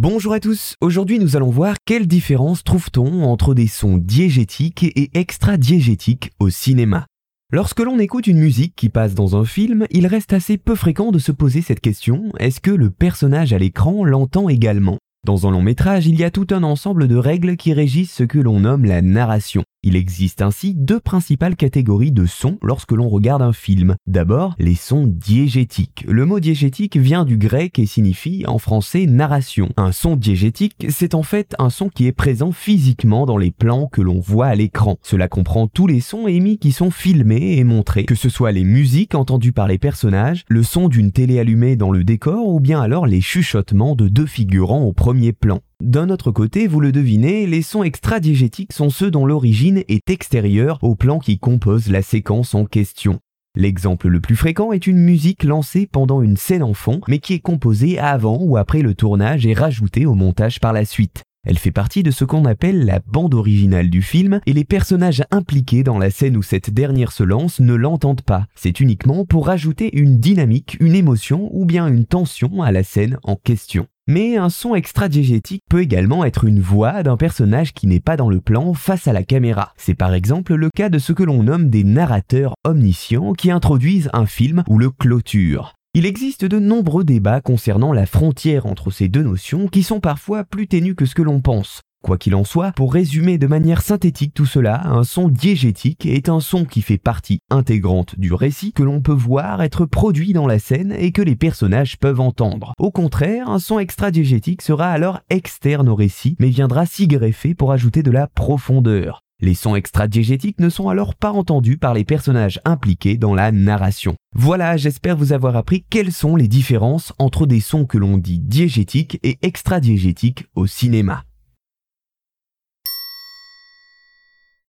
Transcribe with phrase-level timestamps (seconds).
[0.00, 5.10] Bonjour à tous, aujourd'hui nous allons voir quelle différence trouve-t-on entre des sons diégétiques et
[5.14, 7.06] extra-diégétiques au cinéma.
[7.52, 11.10] Lorsque l'on écoute une musique qui passe dans un film, il reste assez peu fréquent
[11.10, 14.98] de se poser cette question, est-ce que le personnage à l'écran l'entend également?
[15.28, 18.22] Dans un long métrage, il y a tout un ensemble de règles qui régissent ce
[18.24, 19.62] que l'on nomme la narration.
[19.84, 23.94] Il existe ainsi deux principales catégories de sons lorsque l'on regarde un film.
[24.06, 26.04] D'abord, les sons diégétiques.
[26.08, 29.68] Le mot diégétique vient du grec et signifie en français narration.
[29.76, 33.86] Un son diégétique, c'est en fait un son qui est présent physiquement dans les plans
[33.86, 34.96] que l'on voit à l'écran.
[35.02, 38.64] Cela comprend tous les sons émis qui sont filmés et montrés, que ce soit les
[38.64, 42.80] musiques entendues par les personnages, le son d'une télé allumée dans le décor ou bien
[42.80, 45.60] alors les chuchotements de deux figurants au premier plan.
[45.82, 50.78] D'un autre côté, vous le devinez, les sons extradiégétiques sont ceux dont l'origine est extérieure
[50.82, 53.20] au plan qui compose la séquence en question.
[53.54, 57.34] L'exemple le plus fréquent est une musique lancée pendant une scène en fond, mais qui
[57.34, 61.22] est composée avant ou après le tournage et rajoutée au montage par la suite.
[61.46, 65.24] Elle fait partie de ce qu'on appelle la bande originale du film et les personnages
[65.30, 68.46] impliqués dans la scène où cette dernière se lance ne l'entendent pas.
[68.54, 73.18] C'est uniquement pour rajouter une dynamique, une émotion ou bien une tension à la scène
[73.22, 73.86] en question.
[74.10, 78.30] Mais un son extradiégétique peut également être une voix d'un personnage qui n'est pas dans
[78.30, 79.74] le plan face à la caméra.
[79.76, 84.08] C'est par exemple le cas de ce que l'on nomme des narrateurs omniscients qui introduisent
[84.14, 85.74] un film ou le clôturent.
[85.92, 90.42] Il existe de nombreux débats concernant la frontière entre ces deux notions qui sont parfois
[90.42, 91.82] plus ténues que ce que l'on pense.
[92.02, 96.28] Quoi qu'il en soit, pour résumer de manière synthétique tout cela, un son diégétique est
[96.28, 100.46] un son qui fait partie intégrante du récit que l'on peut voir être produit dans
[100.46, 102.72] la scène et que les personnages peuvent entendre.
[102.78, 107.72] Au contraire, un son extra-diégétique sera alors externe au récit mais viendra s'y greffer pour
[107.72, 109.22] ajouter de la profondeur.
[109.40, 114.16] Les sons extra-diégétiques ne sont alors pas entendus par les personnages impliqués dans la narration.
[114.34, 118.40] Voilà, j'espère vous avoir appris quelles sont les différences entre des sons que l'on dit
[118.40, 121.22] diégétiques et extra-diégétiques au cinéma.